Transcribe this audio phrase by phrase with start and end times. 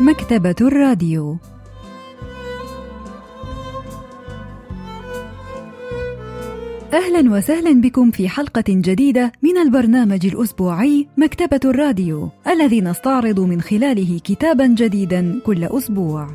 [0.00, 1.36] مكتبة الراديو
[6.92, 14.18] أهلا وسهلا بكم في حلقة جديدة من البرنامج الأسبوعي مكتبة الراديو الذي نستعرض من خلاله
[14.24, 16.28] كتابا جديدا كل أسبوع.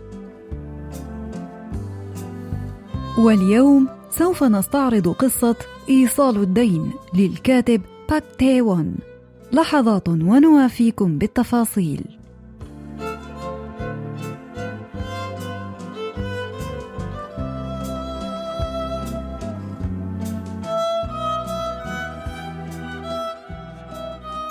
[3.17, 5.55] واليوم سوف نستعرض قصة
[5.89, 8.95] إيصال الدين للكاتب باك تيوان.
[9.53, 12.22] لحظات ونوافيكم بالتفاصيل.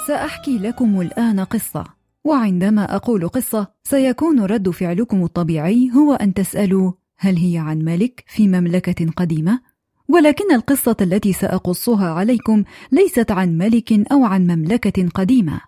[0.06, 1.84] سأحكي لكم الآن قصة.
[2.24, 8.48] وعندما أقول قصة سيكون رد فعلكم الطبيعي هو أن تسألوا هل هي عن ملك في
[8.48, 9.60] مملكة قديمة؟
[10.08, 15.60] ولكن القصة التي سأقصها عليكم ليست عن ملك أو عن مملكة قديمة.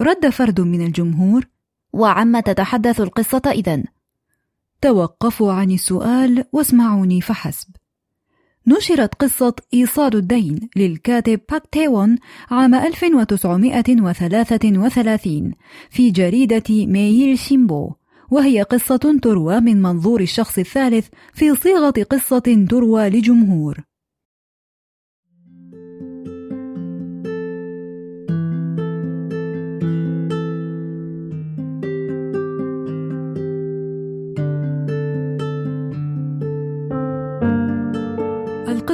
[0.00, 1.46] رد فرد من الجمهور
[1.92, 3.84] وعما تتحدث القصة إذن؟
[4.80, 7.68] توقفوا عن السؤال واسمعوني فحسب.
[8.68, 12.18] نشرت قصة إيصال الدين للكاتب باك تيوان
[12.50, 15.52] عام 1933
[15.90, 17.92] في جريدة ميير شيمبو
[18.30, 23.84] وهي قصة تروى من منظور الشخص الثالث في صيغة قصة تروى لجمهور.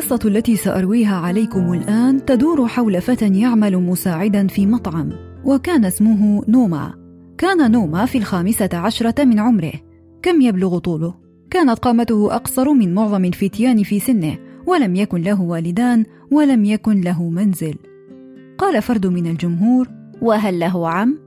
[0.04, 5.10] القصة التي سأرويها عليكم الآن تدور حول فتى يعمل مساعدا في مطعم
[5.44, 6.94] وكان اسمه نوما.
[7.38, 9.72] كان نوما في الخامسة عشرة من عمره.
[10.22, 11.14] كم يبلغ طوله؟
[11.50, 17.22] كانت قامته أقصر من معظم الفتيان في سنه ولم يكن له والدان ولم يكن له
[17.28, 17.74] منزل.
[18.58, 19.88] قال فرد من الجمهور
[20.22, 21.18] وهل له عم؟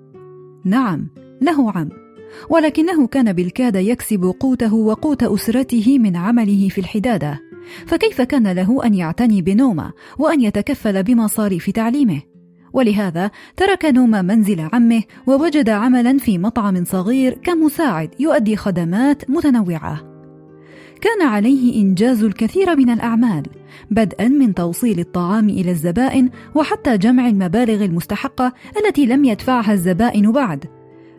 [0.66, 1.08] نعم
[1.42, 1.90] له عم.
[2.50, 7.47] ولكنه كان بالكاد يكسب قوته وقوت أسرته من عمله في الحدادة.
[7.86, 12.22] فكيف كان له أن يعتني بنوما وأن يتكفل بمصاريف تعليمه؟
[12.74, 20.18] ولهذا ترك نوما منزل عمه ووجد عملا في مطعم صغير كمساعد يؤدي خدمات متنوعة.
[21.02, 23.44] كان عليه إنجاز الكثير من الأعمال
[23.92, 30.66] بدءا من توصيل الطعام إلى الزبائن وحتى جمع المبالغ المستحقة التي لم يدفعها الزبائن بعد.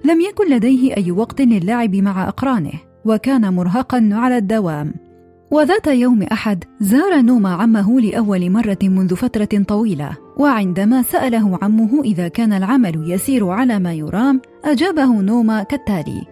[0.04, 2.72] لم يكن لديه أي وقت للعب مع أقرانه
[3.04, 5.07] وكان مرهقا على الدوام.
[5.50, 10.10] وذات يوم أحد زار نوما عمه لأول مرة منذ فترة طويلة.
[10.36, 16.22] وعندما سأله عمه إذا كان العمل يسير على ما يرام أجابه نوما كالتالي.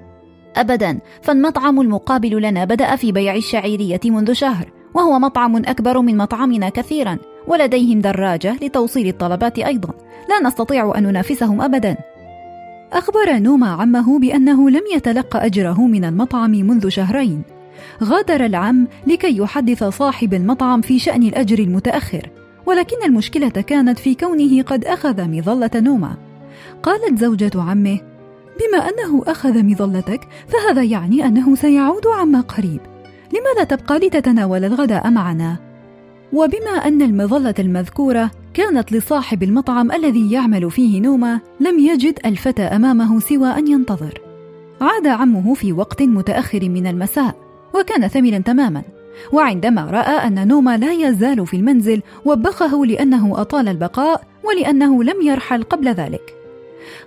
[0.56, 6.68] ابدا فالمطعم المقابل لنا بدأ في بيع الشعيرية منذ شهر وهو مطعم أكبر من مطعمنا
[6.68, 7.18] كثيرا
[7.48, 9.94] ولديهم دراجة لتوصيل الطلبات أيضا.
[10.28, 11.96] لا نستطيع أن ننافسهم ابدا.
[12.92, 17.55] أخبر نوما عمه بأنه لم يتلقى أجره من المطعم منذ شهرين.
[18.02, 22.30] غادر العم لكي يحدث صاحب المطعم في شأن الأجر المتأخر
[22.66, 26.16] ولكن المشكلة كانت في كونه قد أخذ مظلة نوما
[26.82, 28.00] قالت زوجة عمه
[28.60, 32.80] بما أنه أخذ مظلتك فهذا يعني أنه سيعود عما قريب.
[33.32, 35.56] لماذا تبقى لتتناول الغداء معنا؟
[36.32, 43.20] وبما أن المظلة المذكورة كانت لصاحب المطعم الذي يعمل فيه نوما لم يجد الفتى أمامه
[43.20, 44.20] سوى أن ينتظر.
[44.80, 47.45] عاد عمه في وقت متأخر من المساء.
[47.80, 48.82] وكان ثملا تماما.
[49.32, 55.62] وعندما رأى أن نوما لا يزال في المنزل وبخه لأنه أطال البقاء ولأنه لم يرحل
[55.62, 56.34] قبل ذلك.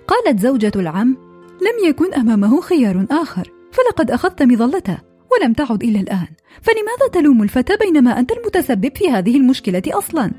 [0.06, 1.16] قالت زوجة العم
[1.60, 4.98] لم يكن أمامه خيار آخر فلقد أخذت مظلته
[5.32, 6.26] ولم تعد إلى الآن.
[6.62, 10.30] فلماذا تلوم الفتى بينما أنت المتسبب في هذه المشكلة أصلا؟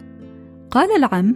[0.72, 1.36] قال العم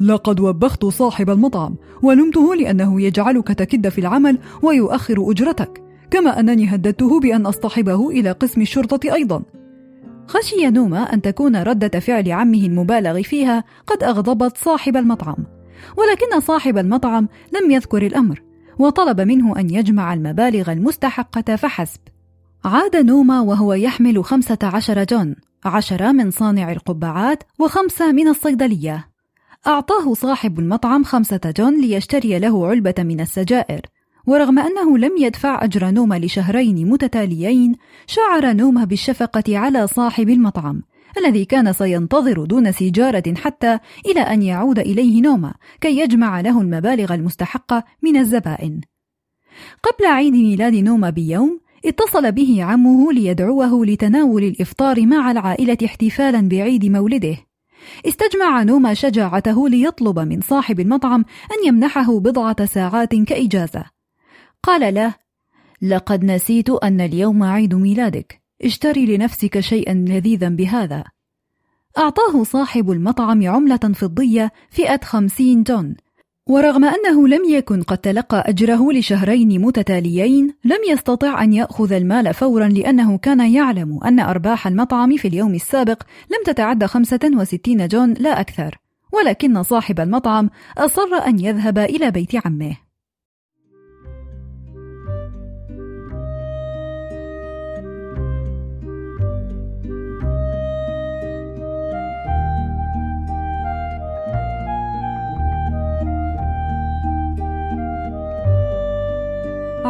[0.00, 5.83] لقد وبخت صاحب المطعم ولمته لأنه يجعلك تكد في العمل ويؤخر أجرتك.
[6.14, 9.42] كما أنني هددته بأن أصطحبه إلى قسم الشرطة أيضا.
[10.26, 15.36] خشي نوما أن تكون ردة فعل عمه المبالغ فيها قد أغضبت صاحب المطعم.
[15.96, 18.42] ولكن صاحب المطعم لم يذكر الأمر
[18.78, 22.00] وطلب منه أن يجمع المبالغ المستحقة فحسب.
[22.64, 29.08] عاد نوما وهو يحمل خمسة عشر جون عشرة من صانع القبعات وخمسة من الصيدلية.
[29.66, 33.80] أعطاه صاحب المطعم خمسة جون ليشتري له علبة من السجائر.
[34.26, 37.76] ورغم أنه لم يدفع أجر نوما لشهرين متتاليين
[38.06, 40.82] شعر نوما بالشفقة على صاحب المطعم
[41.18, 47.14] الذي كان سينتظر دون سيجارة حتى إلى أن يعود إليه نوما كي يجمع له المبالغ
[47.14, 48.80] المستحقة من الزبائن.
[49.82, 56.84] قبل عيد ميلاد نوما بيوم اتصل به عمه ليدعوه لتناول الإفطار مع العائلة احتفالا بعيد
[56.84, 57.36] مولده.
[58.06, 63.93] استجمع نوما شجاعته ليطلب من صاحب المطعم أن يمنحه بضعة ساعات كإجازة.
[64.64, 65.14] قال له
[65.82, 68.40] لقد نسيت أن اليوم عيد ميلادك.
[68.62, 71.04] اشتري لنفسك شيئا لذيذا بهذا.
[71.98, 75.94] أعطاه صاحب المطعم عملة فضية فئة خمسين دون
[76.46, 82.68] ورغم أنه لم يكن قد تلقى أجره لشهرين متتاليين لم يستطع أن يأخذ المال فورا
[82.68, 88.78] لأنه كان يعلم أن أرباح المطعم في اليوم السابق لم تتعدى 65 جون لا أكثر.
[89.12, 92.83] ولكن صاحب المطعم أصر أن يذهب إلى بيت عمه.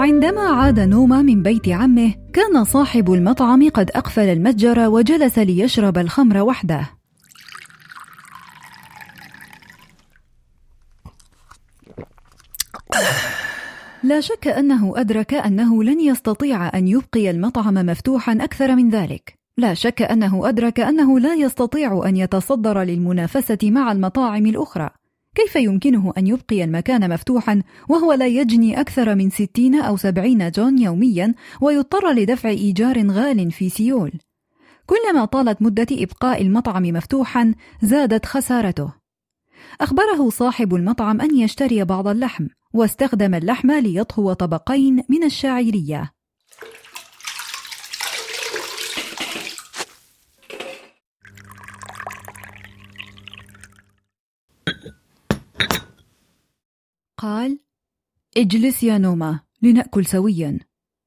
[0.05, 6.43] عندما عاد نوما من بيت عمه كان صاحب المطعم قد أقفل المتجر وجلس ليشرب الخمر
[6.43, 6.91] وحده.
[14.03, 19.35] لا شك أنه أدرك أنه لن يستطيع أن يبقي المطعم مفتوحا أكثر من ذلك.
[19.57, 24.91] لا شك أنه أدرك أنه لا يستطيع أن يتصدر للمنافسة مع المطاعم الأخرى.
[25.35, 30.79] كيف يمكنه أن يبقي المكان مفتوحا وهو لا يجني أكثر من ستين أو سبعين جون
[30.79, 34.13] يوميا ويضطر لدفع إيجار غال في سيول؟
[34.87, 38.93] كلما طالت مدة إبقاء المطعم مفتوحا زادت خسارته.
[39.81, 46.14] أخبره صاحب المطعم أن يشتري بعض اللحم واستخدم اللحم ليطهو طبقين من الشاعرية
[57.17, 57.59] قال
[58.37, 60.59] اجلس يا نوما لنأكل سويا.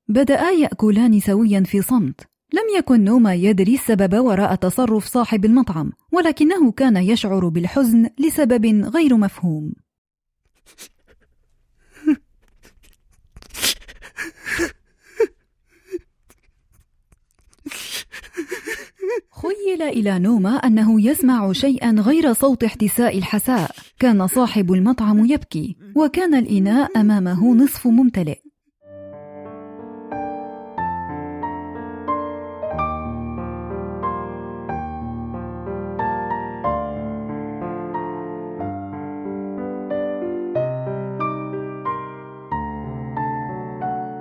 [0.08, 2.22] بدأا يأكلان سويا في صمت.
[2.54, 9.18] لم يكن نوما يدري السبب وراء تصرف صاحب المطعم ولكنه كان يشعر بالحزن لسبب غير
[9.18, 9.74] مفهوم.
[19.48, 23.72] خيل إلى نوما أنه يسمع شيئا غير صوت احتساء الحساء.
[24.00, 28.38] كان صاحب المطعم يبكي وكان الإناء أمامه نصف ممتلئ.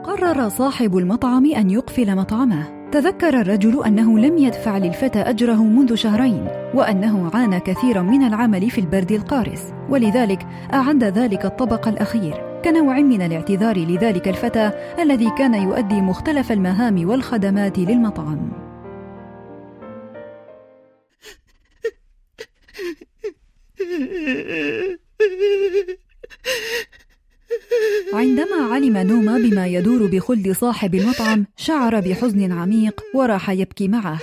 [0.05, 2.75] قرر صاحب المطعم أن يقفل مطعمه.
[2.96, 8.81] تذكر الرجل أنه لم يدفع للفتى أجره منذ شهرين وأنه عانى كثيرا من العمل في
[8.81, 12.60] البرد القارس ولذلك أعد ذلك الطبق الأخير.
[12.64, 18.52] كنوع من الاعتذار لذلك الفتى الذي كان يؤدي مختلف المهام والخدمات للمطعم.
[28.14, 34.20] عندما علم نوما بما يدور بخلد صاحب المطعم شعر بحزن عميق وراح يبكي معه.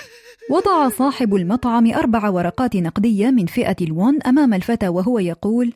[0.50, 5.74] وضع صاحب المطعم أربع ورقات نقدية من فئة الون أمام الفتى وهو يقول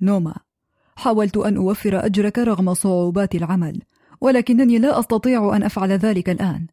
[0.00, 0.34] نوما
[0.96, 3.80] حاولت أن أوفر أجرك رغم صعوبات العمل
[4.20, 6.66] ولكنني لا أستطيع أن أفعل ذلك الآن.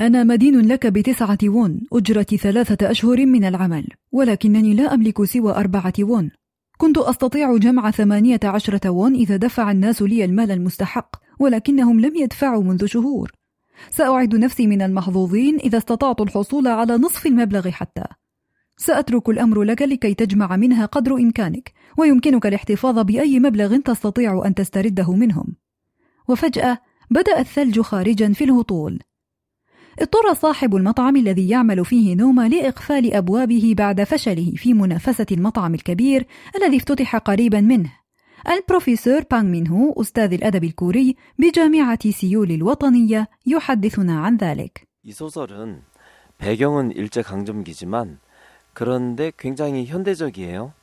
[0.00, 5.92] أنا مدين لك بتسعة ون أجرة ثلاثة أشهر من العمل ولكنني لا أملك سوى أربعة
[6.00, 6.30] ون
[6.80, 12.62] كنت أستطيع جمع ثمانية عشرة وون إذا دفع الناس لي المال المستحق ولكنهم لم يدفعوا
[12.62, 13.32] منذ شهور.
[13.90, 18.04] سأعد نفسي من المحظوظين إذا استطعت الحصول على نصف المبلغ حتى.
[18.76, 25.12] سأترك الأمر لك لكي تجمع منها قدر إمكانك ويمكنك الاحتفاظ بأي مبلغ تستطيع أن تسترده
[25.12, 25.46] منهم.
[26.28, 26.78] وفجأة
[27.10, 29.00] بدأ الثلج خارجا في الهطول.
[29.99, 36.25] اضطر صاحب المطعم الذي يعمل فيه نوما لإقفال أبوابه بعد فشله في منافسة المطعم الكبير
[36.55, 37.91] الذي افتتح قريبا منه
[38.49, 44.87] البروفيسور بانغ مينهو أستاذ الأدب الكوري بجامعة سيول الوطنية يحدثنا عن ذلك.
[45.03, 45.81] 이 소설은
[46.37, 48.19] 배경은 일제 강점기지만
[48.73, 50.73] 그런데 굉장히 현대적이에요.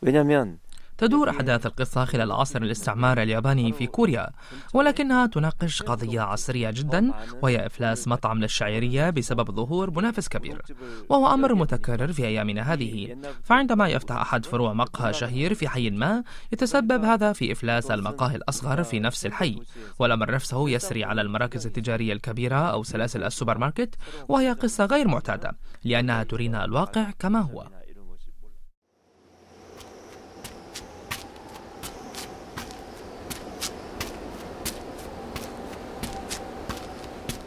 [0.00, 0.58] 왜냐면
[0.97, 4.29] تدور أحداث القصة خلال عصر الاستعمار الياباني في كوريا
[4.73, 7.11] ولكنها تناقش قضية عصرية جدا
[7.41, 10.61] وهي إفلاس مطعم للشعيرية بسبب ظهور منافس كبير
[11.09, 13.17] وهو أمر متكرر في أيامنا هذه.
[13.43, 18.83] فعندما يفتح أحد فروع مقهى شهير في حي ما يتسبب هذا في إفلاس المقاهي الأصغر
[18.83, 19.59] في نفس الحي
[19.99, 23.95] والأمر نفسه يسري على المراكز التجارية الكبيرة أو سلاسل السوبر ماركت
[24.29, 25.51] وهي قصة غير معتادة
[25.83, 27.67] لأنها ترينا الواقع كما هو.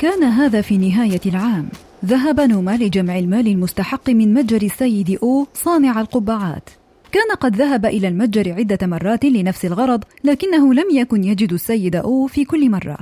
[0.09, 1.69] كان هذا في نهاية العام.
[2.05, 6.71] ذهب نوما لجمع المال المستحق من متجر السيد أو صانع القبعات.
[7.13, 12.27] كان قد ذهب إلى المتجر عدة مرات لنفس الغرض لكنه لم يكن يجد السيد أو
[12.27, 12.99] في كل مرة.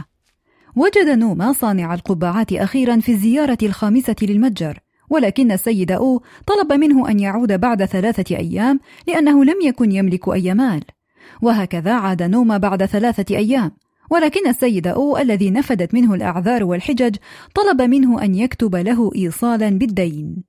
[0.76, 4.78] وجد نوما صانع القبعات أخيرا في الزيارة الخامسة للمتجر
[5.10, 10.54] ولكن السيد أو طلب منه أن يعود بعد ثلاثة أيام لأنه لم يكن يملك أي
[10.54, 10.82] مال.
[11.42, 13.70] وهكذا عاد نوما بعد ثلاثة أيام.
[14.10, 17.16] ولكن السيد أو الذي نفدت منه الأعذار والحجج
[17.54, 20.44] طلب منه أن يكتب له إيصالا بالدين.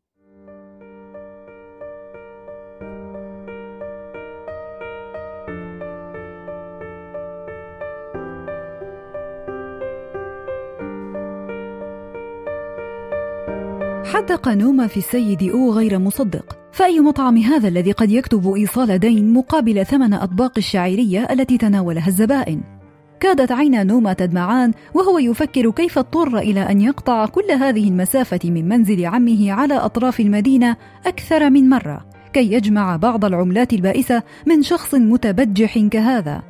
[14.06, 16.58] حدق نوما في السيد أو غير مصدق.
[16.72, 22.77] فأي مطعم هذا الذي قد يكتب إيصال دين مقابل ثمن أطباق الشعيرية التي تناولها الزبائن؟
[23.20, 28.70] كادت عينا نوما تدمعان وهو يفكر كيف اضطر إلى أن يقطع كل هذه المسافة من
[28.70, 34.96] منزل عمه على أطراف المدينة أكثر من مرة كي يجمع بعض العملات البائسة من شخص
[34.96, 36.42] متبجح كهذا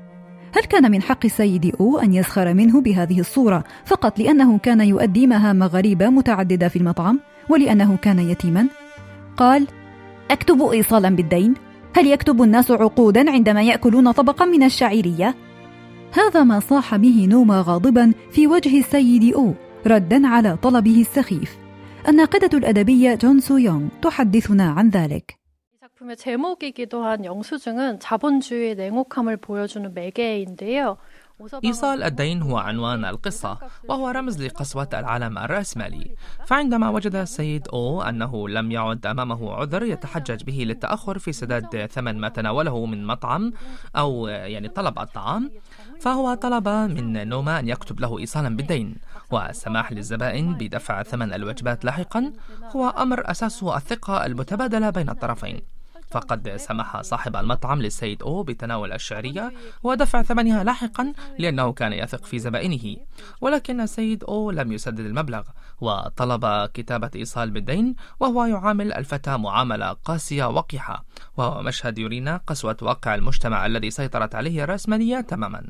[0.55, 5.27] هل كان من حق السيد أو أن يسخر منه بهذه الصورة فقط لأنه كان يؤدي
[5.27, 7.19] مهام غريبة متعددة في المطعم
[7.49, 8.67] ولأنه كان يتيما؟
[9.37, 9.67] قال:
[10.31, 11.53] أكتب إيصالا بالدين؟
[11.95, 15.35] هل يكتب الناس عقودا عندما يأكلون طبقا من الشعيرية؟
[16.12, 19.54] هذا ما صاح به نوما غاضبا في وجه السيد أو
[19.86, 21.56] ردا على طلبه السخيف
[22.08, 25.42] الناقدة الأدبية جون سو يونغ تحدثنا عن ذلك
[26.02, 30.96] 작품의 제목이기도 한 영수증은 자본주의의 냉혹함을 보여주는 매개인데요.
[31.65, 33.57] إيصال الدين هو عنوان القصة
[33.89, 36.15] وهو رمز لقسوة العالم الرأسمالي.
[36.45, 42.17] فعندما وجد السيد أو أنه لم يعد أمامه عذر يتحجج به للتأخر في سداد ثمن
[42.17, 43.53] ما تناوله من مطعم
[43.95, 45.51] أو يعني طلب الطعام
[45.99, 48.95] فهو طلب من نوما أن يكتب له إيصالا بالدين.
[49.31, 52.33] والسماح للزبائن بدفع ثمن الوجبات لاحقا
[52.75, 55.76] هو أمر أساسه الثقة المتبادلة بين الطرفين.
[56.11, 62.39] فقد سمح صاحب المطعم للسيد أو بتناول الشعرية ودفع ثمنها لاحقا لأنه كان يثق في
[62.39, 62.97] زبائنه.
[63.41, 65.43] ولكن السيد أو لم يسدد المبلغ
[65.81, 71.05] وطلب كتابة إيصال بالدين وهو يعامل الفتى معاملة قاسية وقحة
[71.37, 75.63] وهو مشهد يرينا قسوة واقع المجتمع الذي سيطرت عليه الرأسمالية تماما.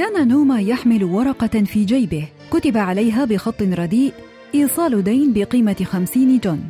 [0.00, 2.28] كان نوما يحمل ورقة في جيبه.
[2.50, 4.12] كتب عليها بخط رديء
[4.54, 6.68] إيصال دين بقيمة خمسين جون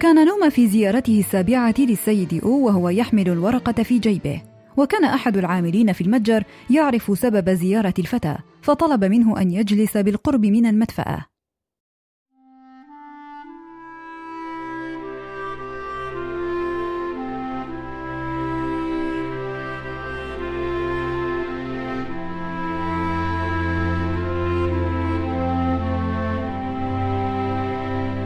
[0.00, 4.42] كان نوما في زيارته السابعة للسيد أو وهو يحمل الورقة في جيبه.
[4.76, 10.66] وكان أحد العاملين في المتجر يعرف سبب زيارة الفتى فطلب منه أن يجلس بالقرب من
[10.66, 11.29] المدفأة.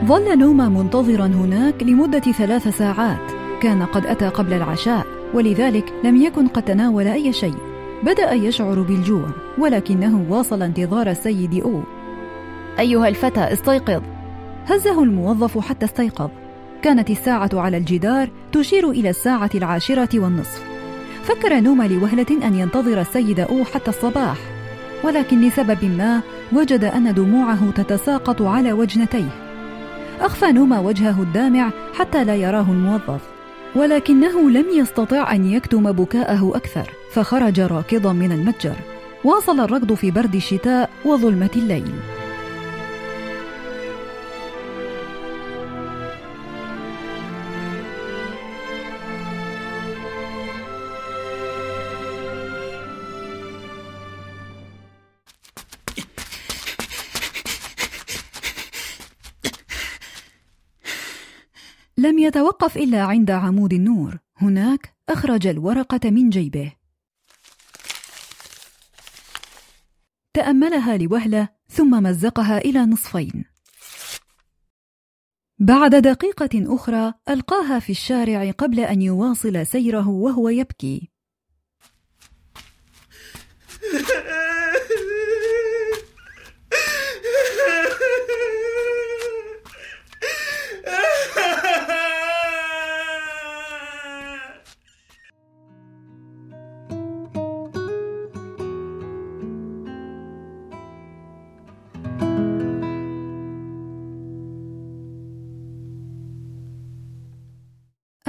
[0.05, 3.31] ظل نوما منتظرا هناك لمدة ثلاث ساعات.
[3.61, 7.55] كان قد أتى قبل العشاء ولذلك لم يكن قد تناول أي شيء.
[8.03, 9.25] بدأ يشعر بالجوع
[9.57, 11.81] ولكنه واصل انتظار السيد أو.
[12.79, 14.01] أيها الفتى استيقظ.
[14.65, 16.29] هزه الموظف حتى استيقظ.
[16.81, 20.63] كانت الساعة على الجدار تشير إلى الساعة العاشرة والنصف.
[21.23, 24.37] فكر نوما لوهلة أن ينتظر السيد أو حتى الصباح.
[25.03, 26.21] ولكن لسبب ما
[26.53, 29.44] وجد أن دموعه تتساقط على وجنتيه.
[30.21, 33.21] أخفى نوما وجهه الدامع حتى لا يراه الموظف
[33.75, 38.75] ولكنه لم يستطع أن يكتم بكاءه أكثر فخرج راكضا من المتجر
[39.23, 41.91] واصل الركض في برد الشتاء وظلمة الليل.
[62.35, 64.19] لم يتوقف إلا عند عمود النور.
[64.37, 66.73] هناك أخرج الورقة من جيبه.
[70.33, 73.45] تأملها لوهلة ثم مزقها إلى نصفين.
[75.59, 81.11] بعد دقيقة أخرى ألقاها في الشارع قبل أن يواصل سيره وهو يبكي.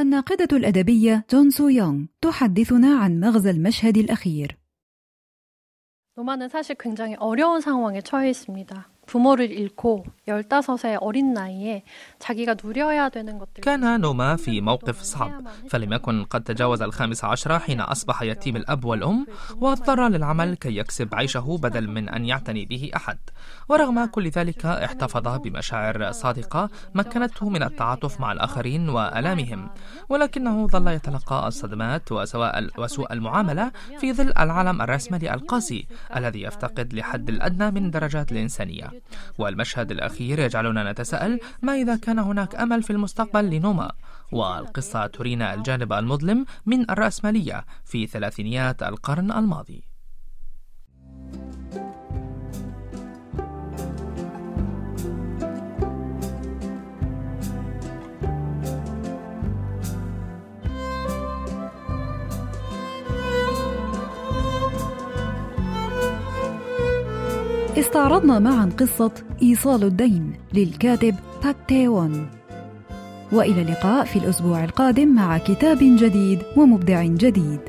[0.05, 4.57] الناقدة الأدبية جون سو يونغ تحدثنا عن مغزى المشهد الأخير
[6.17, 8.89] 노마는 사실 굉장히 어려운 상황에 처해 있습니다.
[9.11, 11.83] 부모를 잃고 15의 어린 나이에
[12.19, 17.59] 자기가 누려야 되는 것들 كان نوما في موقف صعب فلم يكن قد تجاوز الخامس عشر
[17.59, 19.27] حين أصبح يتيم الأب والأم
[19.57, 23.17] واضطر للعمل كي يكسب عيشه بدل من أن يعتني به أحد
[23.69, 29.69] ورغم كل ذلك احتفظ بمشاعر صادقة مكنته من التعاطف مع الآخرين وألامهم
[30.09, 37.29] ولكنه ظل يتلقى الصدمات وسواء وسوء المعاملة في ظل العالم الرأسمالي القاسي الذي يفتقد لحد
[37.29, 39.01] الأدنى من درجات الإنسانية
[39.38, 43.92] والمشهد الأخير يجعلنا نتساءل ما إذا كان هناك أمل في المستقبل لنوما.
[44.32, 49.85] والقصة ترينا الجانب المظلم من الرأسمالية في ثلاثينيات القرن الماضي.
[67.96, 69.12] استعرضنا معا قصة
[69.42, 72.26] إيصال الدين للكاتب باك تيوون
[73.32, 77.60] وإلى اللقاء في الأسبوع القادم مع كتاب جديد ومبدع جديد.